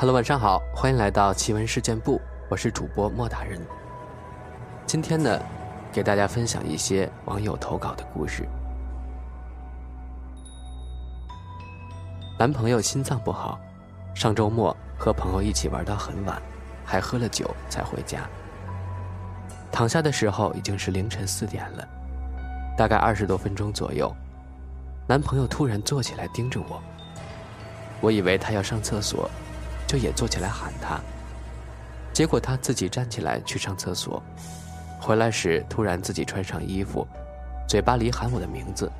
[0.00, 3.60] Hello，晚上好，欢迎来到奇闻事件部，我是主播莫大人。
[4.86, 5.42] 今天呢，
[5.92, 8.46] 给大家分享一些网友投稿的故事。
[12.38, 13.58] 男朋友心脏不好，
[14.14, 16.40] 上周末和朋友一起玩到很晚，
[16.84, 18.20] 还喝了酒才回家。
[19.72, 21.88] 躺下的时候已经是凌晨四点了，
[22.76, 24.14] 大概二十多分钟左右，
[25.08, 26.80] 男朋友突然坐起来盯着我，
[28.00, 29.28] 我以为他要上厕所。
[29.88, 31.00] 就也坐起来喊他，
[32.12, 34.22] 结果他自己站起来去上厕所，
[35.00, 37.08] 回来时突然自己穿上衣服，
[37.66, 38.92] 嘴巴里喊我的名字，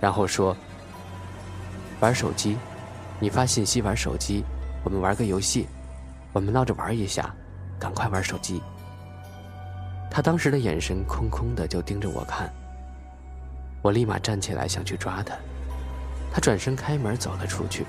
[0.00, 0.56] 然后说
[1.98, 2.56] ：“玩手机，
[3.18, 4.44] 你发信息玩手机，
[4.84, 5.66] 我们玩个游戏，
[6.32, 7.34] 我们闹着玩一下，
[7.76, 8.62] 赶快玩手机。”
[10.08, 12.48] 他当时的眼神空空的，就盯着我看。
[13.82, 15.34] 我立马站起来想去抓他，
[16.32, 17.84] 他转身开门走了出去，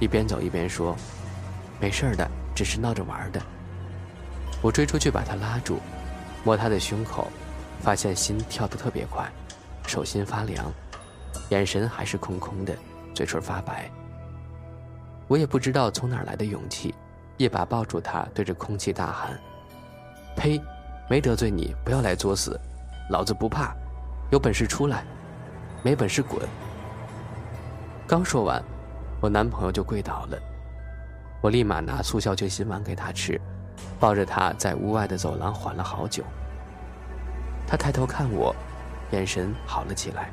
[0.00, 0.96] 一边走一边说。
[1.80, 3.40] 没事的，只是闹着玩的。
[4.62, 5.78] 我追出去把他拉住，
[6.42, 7.28] 摸他的胸口，
[7.80, 9.30] 发现心跳得特别快，
[9.86, 10.72] 手心发凉，
[11.50, 12.74] 眼神还是空空的，
[13.14, 13.90] 嘴唇发白。
[15.28, 16.94] 我也不知道从哪来的勇气，
[17.36, 19.38] 一把抱住他，对着空气大喊
[20.36, 20.60] ：“呸！
[21.08, 22.58] 没得罪你，不要来作死，
[23.10, 23.74] 老子不怕，
[24.30, 25.04] 有本事出来，
[25.82, 26.40] 没本事滚。”
[28.08, 28.62] 刚说完，
[29.20, 30.38] 我男朋友就跪倒了。
[31.40, 33.40] 我立马拿速效救心丸给他吃，
[34.00, 36.24] 抱着他在屋外的走廊缓了好久。
[37.66, 38.54] 他抬头看我，
[39.10, 40.30] 眼神好了起来。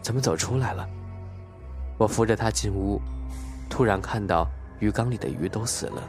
[0.00, 0.88] 怎么走出来了？
[1.96, 3.00] 我扶着他进屋，
[3.70, 4.48] 突然看到
[4.80, 6.02] 鱼缸里的鱼都死了。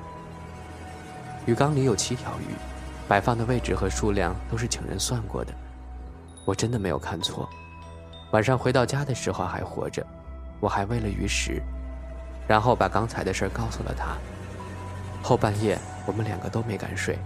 [1.45, 2.55] 鱼缸里有七条鱼，
[3.07, 5.53] 摆放的位置和数量都是请人算过的，
[6.43, 7.47] 我真的没有看错。
[8.31, 10.05] 晚上回到家的时候还活着，
[10.59, 11.61] 我还喂了鱼食。
[12.47, 14.15] 然后把刚才的事告诉了他。
[15.23, 17.17] 后半夜，我们两个都没敢睡，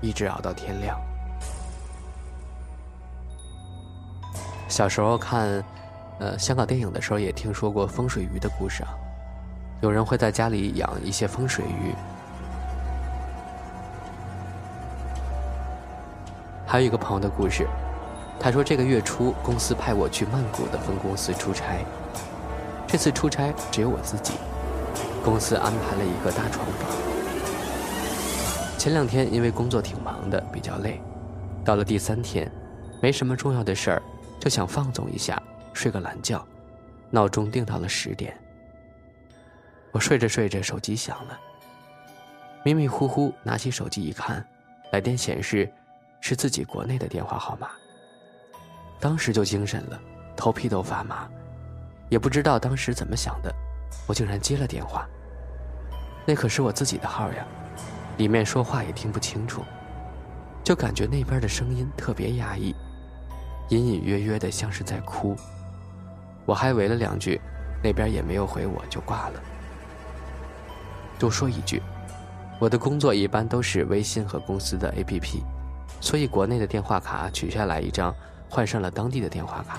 [0.00, 0.96] 一直熬到天亮。
[4.68, 5.64] 小时候看，
[6.20, 8.90] 呃，香港电影的时候也听说过风水鱼的故事啊。
[9.80, 11.94] 有人会在家里养一些风水鱼。
[16.64, 17.66] 还有一个朋友的故事，
[18.38, 21.84] 他说这个月初公司派我去曼谷的分公司出差，
[22.86, 24.34] 这次出差只有我自己。
[25.30, 26.90] 公司安排了一个大床房。
[28.76, 31.00] 前两天因为工作挺忙的，比较累，
[31.64, 32.50] 到了第三天，
[33.00, 34.02] 没什么重要的事儿，
[34.40, 35.40] 就想放纵一下，
[35.72, 36.44] 睡个懒觉，
[37.10, 38.36] 闹钟定到了十点。
[39.92, 41.38] 我睡着睡着，手机响了，
[42.64, 44.44] 迷迷糊糊拿起手机一看，
[44.90, 45.72] 来电显示
[46.20, 47.70] 是自己国内的电话号码。
[48.98, 50.00] 当时就精神了，
[50.34, 51.28] 头皮都发麻，
[52.08, 53.54] 也不知道当时怎么想的。
[54.08, 55.08] 我竟然接了电话，
[56.30, 57.44] 那可是我自己的号呀，
[58.18, 59.64] 里面说话也听不清楚，
[60.62, 62.72] 就感觉那边的声音特别压抑，
[63.70, 65.34] 隐隐约约的像是在哭。
[66.46, 67.40] 我还喂了两句，
[67.82, 69.42] 那边也没有回我，就挂了。
[71.18, 71.82] 多说一句，
[72.60, 75.42] 我的工作一般都是微信和公司的 APP，
[76.00, 78.14] 所以国内的电话卡取下来一张，
[78.48, 79.78] 换上了当地的电话卡。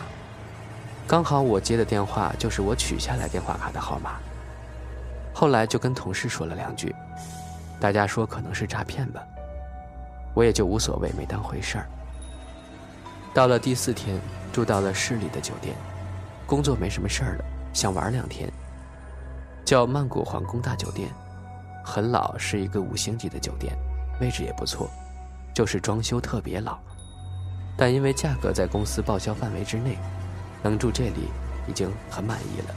[1.07, 4.19] 刚好我接的电话就是我取下来电话卡的号码。
[5.33, 6.95] 后来就跟同事说了两句，
[7.79, 9.21] 大家说可能是诈骗吧，
[10.33, 11.87] 我也就无所谓，没当回事儿。
[13.33, 14.19] 到了第四天，
[14.51, 15.75] 住到了市里的酒店，
[16.45, 18.51] 工作没什么事儿了，想玩两天，
[19.65, 21.09] 叫曼谷皇宫大酒店，
[21.83, 23.75] 很老，是一个五星级的酒店，
[24.19, 24.89] 位置也不错，
[25.53, 26.77] 就是装修特别老，
[27.77, 29.97] 但因为价格在公司报销范围之内。
[30.63, 31.27] 能住这里
[31.67, 32.75] 已经很满意了。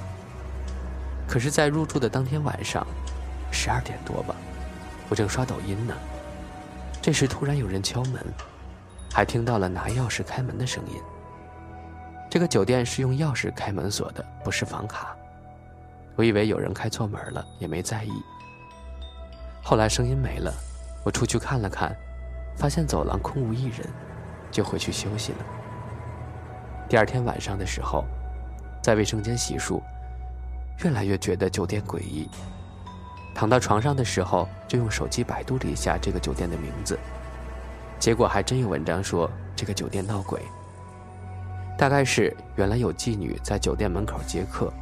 [1.26, 2.86] 可是，在入住的当天晚上，
[3.50, 4.34] 十二点多吧，
[5.08, 5.94] 我正刷抖音呢。
[7.02, 8.24] 这时突然有人敲门，
[9.12, 11.00] 还听到了拿钥匙开门的声音。
[12.30, 15.14] 这个酒店是用钥匙开门锁的，不是房卡。
[16.16, 18.10] 我以为有人开错门了，也没在意。
[19.62, 20.52] 后来声音没了，
[21.04, 21.96] 我出去看了看，
[22.56, 23.80] 发现走廊空无一人，
[24.50, 25.38] 就回去休息了。
[26.88, 28.04] 第二天晚上的时候，
[28.82, 29.80] 在卫生间洗漱，
[30.82, 32.28] 越来越觉得酒店诡异。
[33.34, 36.98] 躺到床上的时候，就用手机百度了一下这个酒店的名字，
[37.98, 40.40] 结果还真有文章说这个酒店闹鬼。
[41.76, 44.72] 大概是原来有妓女在酒店门口接客，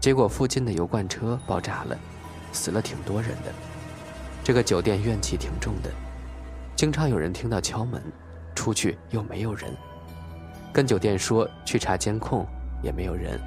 [0.00, 1.96] 结果附近的油罐车爆炸了，
[2.52, 3.52] 死了挺多人的。
[4.42, 5.90] 这个酒店怨气挺重的，
[6.74, 8.02] 经常有人听到敲门，
[8.56, 9.70] 出去又没有人。
[10.72, 12.44] 跟酒店说去查监控，
[12.82, 13.40] 也没有人。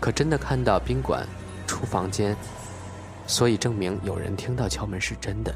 [0.00, 1.26] 可真的看到宾馆
[1.66, 2.36] 出房间，
[3.26, 5.54] 所以证明有人听到敲门是真的。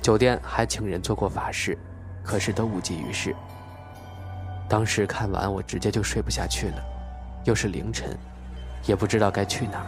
[0.00, 1.78] 酒店还请人做过法事，
[2.24, 3.34] 可是都无济于事。
[4.68, 6.82] 当时看完我直接就睡不下去了，
[7.44, 8.16] 又是凌晨，
[8.86, 9.86] 也不知道该去哪儿，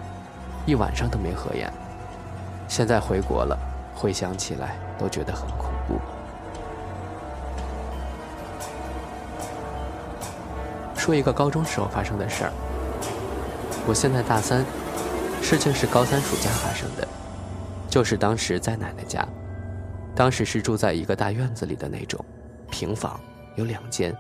[0.66, 1.72] 一晚上都没合眼。
[2.69, 3.58] 现在回国了，
[3.94, 5.98] 回想起来都觉得很恐怖。
[10.94, 12.52] 说一个高中时候发生的事儿。
[13.87, 14.65] 我现在大三，
[15.43, 17.09] 事情是高三暑假发生的，
[17.88, 19.27] 就是当时在奶奶家，
[20.15, 22.25] 当时是住在一个大院子里的那种，
[22.71, 23.19] 平房
[23.56, 24.17] 有两间，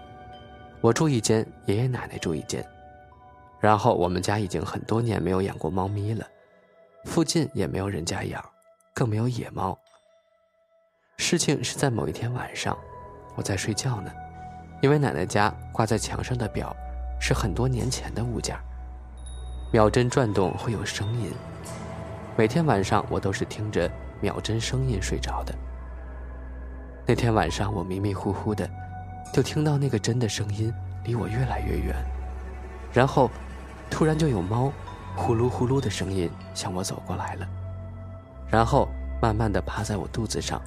[0.80, 2.64] 我住一间，爷爷奶奶住一间。
[3.60, 6.26] 然后我们家已经很多年没有养过猫咪了，
[7.04, 8.42] 附近也没有人家养，
[8.94, 9.78] 更没有野猫。
[11.18, 12.76] 事情是在某一天晚上，
[13.36, 14.10] 我在睡觉呢。
[14.80, 16.74] 因为奶奶家挂在墙上的表，
[17.20, 18.56] 是很多年前的物件
[19.72, 21.32] 秒针转动会有声音。
[22.36, 23.88] 每天晚上我都是听着
[24.20, 25.54] 秒针声音睡着的。
[27.06, 28.68] 那天晚上我迷迷糊糊的，
[29.32, 30.72] 就听到那个针的声音
[31.04, 31.94] 离我越来越远，
[32.92, 33.30] 然后
[33.88, 34.72] 突然就有猫
[35.14, 37.48] 呼噜呼噜的声音向我走过来了，
[38.48, 38.88] 然后
[39.22, 40.60] 慢慢的趴在我肚子上，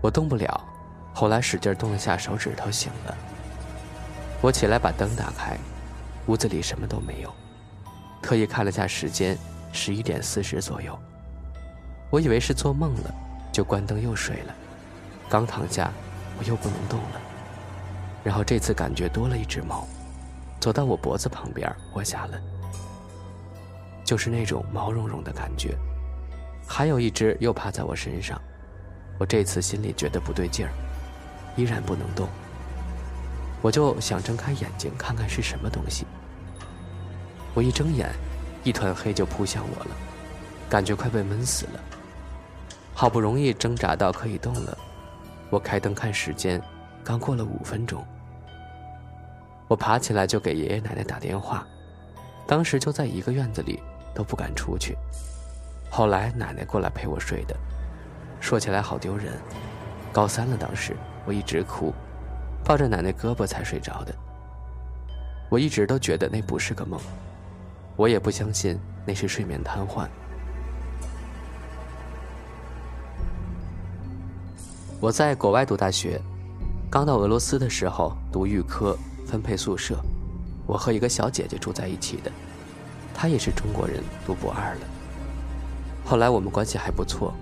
[0.00, 0.68] 我动不了。
[1.14, 3.14] 后来使劲动了下手指头，醒了。
[4.40, 5.58] 我起来把灯打开，
[6.26, 7.30] 屋子里什么都没有。
[8.22, 9.36] 特意看了下时间，
[9.72, 10.96] 十一点四十左右。
[12.08, 13.14] 我以为是做梦了，
[13.52, 14.54] 就关灯又睡了。
[15.28, 15.90] 刚躺下，
[16.38, 17.20] 我又不能动了。
[18.22, 19.86] 然后这次感觉多了一只猫，
[20.60, 22.40] 走到我脖子旁边我下了，
[24.04, 25.76] 就是那种毛茸茸的感觉。
[26.66, 28.40] 还有一只又趴在我身上，
[29.18, 30.72] 我这次心里觉得不对劲儿。
[31.56, 32.28] 依然不能动，
[33.60, 36.06] 我就想睁开眼睛看看是什么东西。
[37.54, 38.10] 我一睁眼，
[38.64, 39.90] 一团黑就扑向我了，
[40.68, 41.80] 感觉快被闷死了。
[42.94, 44.76] 好不容易挣扎到可以动了，
[45.50, 46.62] 我开灯看时间，
[47.02, 48.04] 刚过了五分钟。
[49.68, 51.66] 我爬起来就给爷爷奶奶打电话，
[52.46, 53.82] 当时就在一个院子里，
[54.14, 54.96] 都不敢出去。
[55.90, 57.56] 后来奶奶过来陪我睡的，
[58.40, 59.32] 说起来好丢人，
[60.12, 60.96] 高三了当时。
[61.24, 61.94] 我一直哭，
[62.64, 64.12] 抱着奶奶胳膊才睡着的。
[65.48, 67.00] 我一直都觉得那不是个梦，
[67.96, 70.06] 我也不相信那是睡眠瘫痪。
[75.00, 76.20] 我在国外读大学，
[76.90, 78.96] 刚到俄罗斯的时候读预科，
[79.26, 79.98] 分配宿舍，
[80.66, 82.30] 我和一个小姐姐住在一起的，
[83.14, 84.80] 她也是中国人，读博二了。
[86.04, 87.34] 后来我们关系还不错，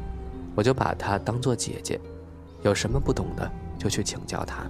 [0.55, 2.01] 我就把她当做姐姐，
[2.63, 3.51] 有什么不懂的。
[3.81, 4.69] 就去请教她。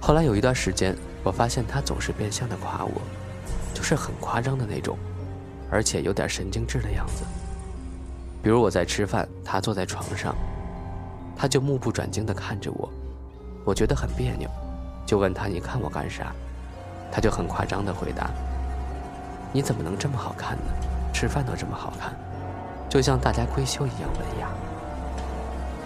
[0.00, 2.92] 后来有一段时间，我发现他总是变相的夸我，
[3.92, 4.96] 是很夸张的那种，
[5.70, 7.24] 而且有点神经质的样子。
[8.42, 10.34] 比如我在吃饭，他坐在床上，
[11.36, 12.90] 他就目不转睛地看着我，
[13.66, 14.48] 我觉得很别扭，
[15.04, 16.32] 就问他：“你看我干啥？”
[17.12, 18.30] 他就很夸张地回答
[19.52, 20.72] ：“你怎么能这么好看呢？
[21.12, 22.14] 吃饭都这么好看，
[22.88, 24.48] 就像大家闺秀一样文雅。”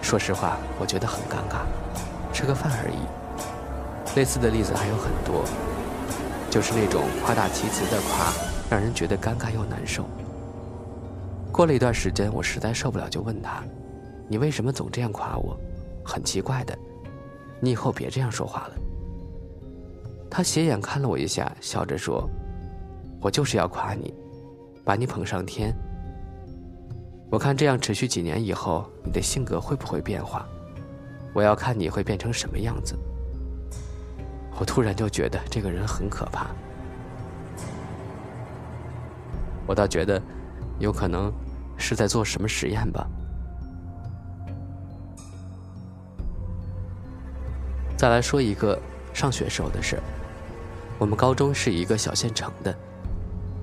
[0.00, 1.66] 说实话，我觉得很尴尬，
[2.32, 4.14] 吃个饭而已。
[4.14, 5.44] 类似的例子还有很多，
[6.56, 8.32] 就是那种夸大其词的夸，
[8.70, 10.06] 让人觉得尴尬又难受。
[11.52, 13.62] 过了一段时间，我实在受不了，就问他
[14.26, 15.54] ：“你为什么总这样夸我？
[16.02, 16.74] 很奇怪的，
[17.60, 18.74] 你以后别这样说话了。”
[20.32, 22.26] 他斜眼看了我一下，笑着说
[23.20, 24.14] ：“我就是要夸你，
[24.82, 25.76] 把你捧上天。”
[27.30, 30.48] 我看这样持续几年以后，你的性格会不会变化？
[31.34, 32.96] 我要看你会变成什么样子。
[34.58, 36.46] 我突然就觉得这个人很可怕。
[39.66, 40.20] 我倒觉得，
[40.78, 41.32] 有可能
[41.76, 43.06] 是在做什么实验吧。
[47.96, 48.78] 再来说一个
[49.12, 49.98] 上学时候的事
[50.98, 52.74] 我们高中是一个小县城的。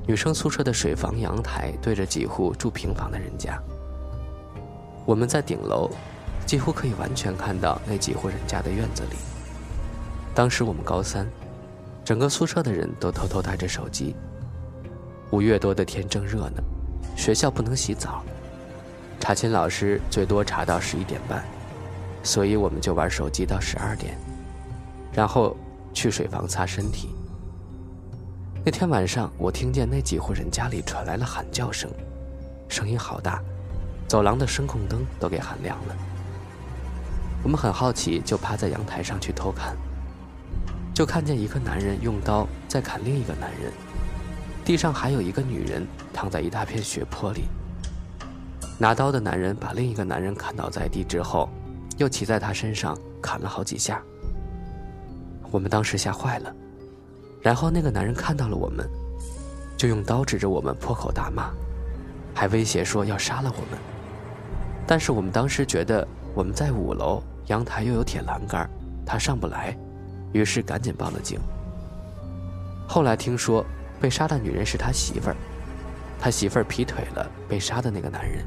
[0.05, 3.57] 女生宿舍的水房阳台对着几户住平房的人家，
[5.05, 5.89] 我们在顶楼，
[6.45, 9.15] 几乎可以完全看到那几户人家的院子里。
[10.35, 11.27] 当时我们高三，
[12.03, 14.15] 整个宿舍的人都偷偷带着手机。
[15.31, 16.63] 五月多的天正热呢，
[17.15, 18.23] 学校不能洗澡，
[19.19, 21.43] 查寝老师最多查到十一点半，
[22.23, 24.17] 所以我们就玩手机到十二点，
[25.13, 25.55] 然后
[25.93, 27.09] 去水房擦身体。
[28.65, 31.91] 那天晚上，我听见那几户人家里传来了喊叫声，
[32.67, 33.39] 声音好大，
[34.07, 35.95] 走廊的声控灯都给喊亮了。
[37.43, 39.75] 我们很好奇，就趴在阳台上去偷看，
[40.93, 43.71] 就看见一个男人用刀在砍另一个男人，
[44.63, 47.45] 地上还有一个女人躺在一大片血泊里。
[48.77, 51.49] 拿刀的男人把另一个男人砍倒在地之后，
[51.97, 54.01] 又骑在他身上砍了好几下。
[55.51, 56.53] 我们当时吓坏了，
[57.41, 58.87] 然后那个男人看到了我们，
[59.77, 61.51] 就用刀指着我们破口大骂，
[62.35, 63.79] 还威胁说要杀了我们。
[64.85, 68.69] 但是我们当时觉得我们在五楼，阳台又有铁栏杆，
[69.05, 69.77] 他上不来，
[70.33, 71.39] 于是赶紧报了警。
[72.87, 73.65] 后来听说
[74.01, 75.35] 被杀的女人是他媳妇儿，
[76.19, 78.45] 他媳妇儿劈腿了被杀的那个男人。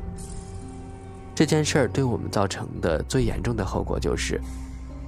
[1.35, 4.41] 这件事儿对我们造成的最严重的后果就是，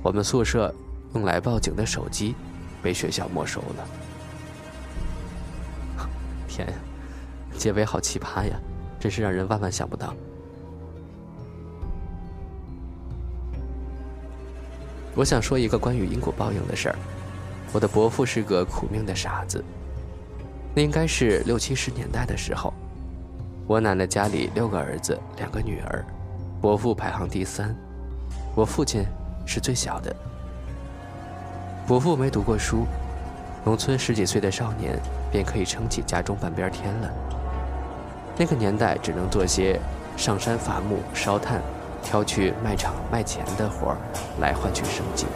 [0.03, 0.75] 我们宿舍。
[1.15, 2.35] 用来报警的手机
[2.83, 3.89] 被学校没收了。
[6.47, 6.75] 天呀，
[7.57, 8.61] 结尾好奇葩呀，
[9.01, 10.15] 真是让人万万想不到。
[15.19, 16.95] 我想说一个关于因果报应的事儿。
[17.73, 19.65] 我的伯父是个苦命的傻子。
[20.77, 22.73] 那应该是六七十年代的时候，
[23.67, 26.05] 我奶奶家里六个儿子，两个女儿，
[26.61, 27.75] 伯父排行第三，
[28.55, 29.05] 我父亲
[29.45, 30.15] 是最小的。
[31.85, 32.87] 伯父没读过书，
[33.65, 34.97] 农村十几岁的少年
[35.33, 37.13] 便可以撑起家中半边天了。
[38.37, 39.81] 那个年代只能做些
[40.17, 41.61] 上山伐木、烧炭、
[42.09, 43.99] 挑去卖场卖钱的活儿
[44.41, 45.27] 来换取生计。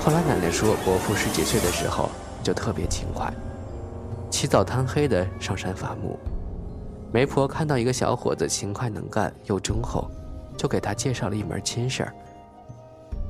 [0.00, 2.10] 后来奶奶说，伯父十几岁的时候
[2.42, 3.32] 就特别勤快，
[4.30, 6.18] 起早贪黑的上山伐木。
[7.12, 10.10] 媒婆看到一个小伙子勤快能干又忠厚，
[10.56, 12.12] 就给他介绍了一门亲事儿。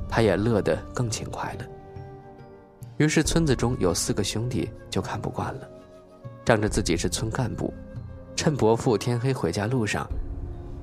[0.08, 1.64] 他也乐得更勤快了。
[2.96, 5.68] 于是村子中有四个兄弟就看不惯了，
[6.42, 7.70] 仗着自己是村干部，
[8.34, 10.08] 趁伯父天黑回家路上，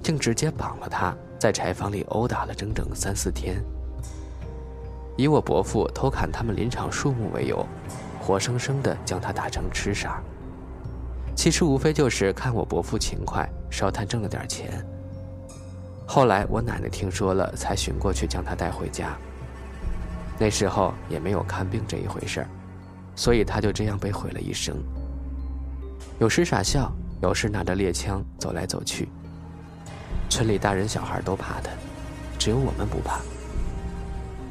[0.05, 3.59] 竟直接绑了他，在柴房里殴打了整整三四天。
[5.17, 7.65] 以我伯父偷砍他们林场树木为由，
[8.21, 10.21] 活生生的将他打成痴傻。
[11.35, 14.85] 其实无非就是看我伯父勤快，烧炭挣了点钱。
[16.05, 19.17] 后来我奶奶听说了，才寻过去将他带回家。
[20.37, 22.47] 那时候也没有看病这一回事儿，
[23.15, 24.77] 所以他就这样被毁了一生。
[26.19, 26.93] 有时傻笑，
[27.23, 29.09] 有时拿着猎枪走来走去。
[30.35, 31.69] 村里大人小孩都怕他，
[32.37, 33.21] 只有我们不怕。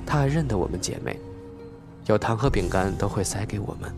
[0.07, 1.21] 他还认得我们姐妹，
[2.07, 3.93] 有糖和饼干都会塞给我们。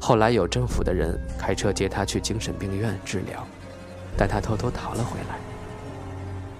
[0.00, 3.46] 后来有政府的人开车接他去精神病院治疗，
[4.16, 5.38] 但他偷偷逃了回来。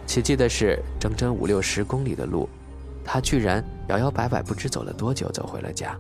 [0.07, 2.49] 奇迹的是，整整五六十公里的路。
[3.05, 5.99] 他居然摇摇摆摆，不知走了多久，走回了家。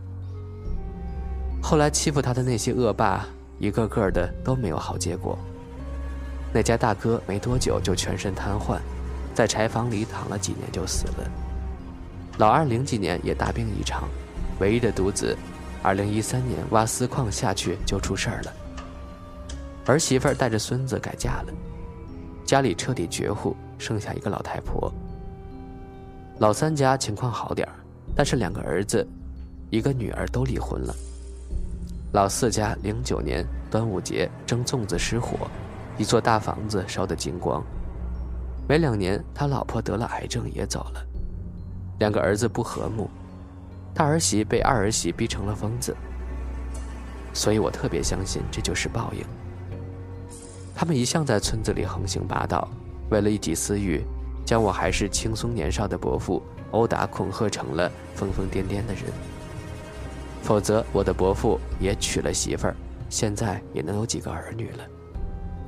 [1.61, 3.27] 后来欺负他的那些恶霸，
[3.59, 5.37] 一个个的都没有好结果。
[6.57, 8.79] 那家大哥没多久就全身瘫痪，
[9.35, 11.31] 在柴房里躺了几年就死了。
[12.39, 14.09] 老二零几年也大病一场，
[14.59, 15.37] 唯一的独子，
[15.83, 18.53] 二零一三年挖丝矿下去就出事儿了。
[19.85, 21.53] 儿媳妇带着孙子改嫁了，
[22.47, 24.91] 家里彻底绝户，剩下一个老太婆。
[26.39, 27.75] 老三家情况好点儿，
[28.15, 29.07] 但是两个儿子，
[29.69, 30.97] 一个女儿都离婚了。
[32.13, 35.37] 老四家零九年端午节蒸粽子失火，
[35.97, 37.63] 一座大房子烧得精光。
[38.69, 41.07] 没两年，他老婆得了癌症也走了。
[41.99, 43.09] 两个儿子不和睦，
[43.95, 45.97] 大儿媳被二儿媳逼成了疯子。
[47.33, 49.25] 所以我特别相信这就是报应。
[50.75, 52.69] 他们一向在村子里横行霸道，
[53.11, 54.05] 为了一己私欲。
[54.45, 59.03] 将我还是轻松年少的伯父殴打恐吓成了疯疯癫癫的人。
[60.41, 62.77] 否则，我的伯父也娶了媳妇儿，
[63.11, 64.85] 现在也能有几个儿女了，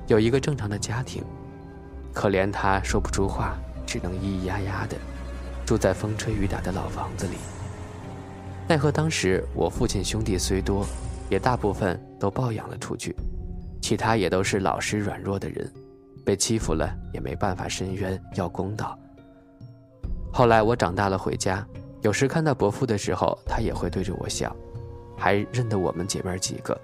[0.08, 1.22] 有一个正常的家庭。
[2.12, 4.96] 可怜他说不出话，只能咿咿呀呀的，
[5.64, 7.36] 住在风吹雨打的老房子里。
[8.66, 10.84] 奈何当时我父亲兄弟虽多，
[11.30, 13.14] 也大部分都抱养了出去，
[13.80, 15.70] 其他也都是老实软弱的人。
[16.24, 18.98] 被欺负了也没办法申冤要公道。
[20.30, 21.66] 后来我长大了回家，
[22.02, 24.54] 有时看到伯父的时候，他也会对着我笑，
[25.16, 26.78] 还认得我们姐妹几个。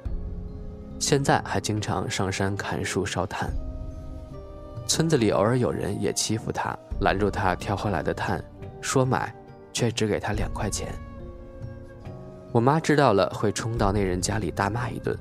[0.99, 3.53] 现在还经常上山砍树烧炭。
[4.87, 8.43] 村子里偶尔有人也欺负他，拦住他挑回来的炭，
[8.81, 9.35] 说买，
[9.73, 10.93] 却只给他两块钱。
[12.53, 15.17] 我妈知道了会冲到那人家里大骂一顿。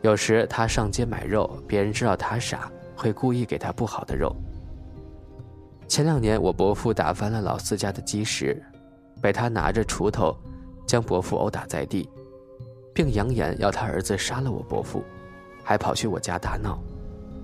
[0.00, 2.70] 有时他上街买肉，别人知道他傻。
[2.94, 4.32] 会故意给他不好的肉。
[5.88, 8.62] 前两年，我伯父打翻了老四家的鸡食，
[9.20, 10.36] 被他拿着锄头
[10.86, 12.08] 将伯父殴打在地，
[12.94, 15.04] 并扬言要他儿子杀了我伯父，
[15.64, 16.78] 还跑去我家大闹，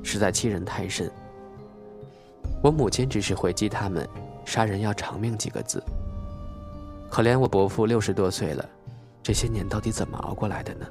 [0.02, 1.10] 实在欺人太甚。
[2.62, 4.08] 我母亲只是回击他们
[4.44, 5.82] “杀人要偿命”几个字。
[7.08, 8.68] 可怜我伯父六十多岁了，
[9.22, 10.86] 这些年到底怎么熬过来的呢？